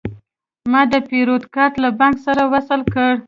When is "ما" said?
0.71-0.81